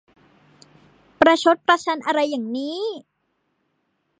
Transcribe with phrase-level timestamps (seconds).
[1.19, 2.79] ประชดประชันอะไรอย่างนี้!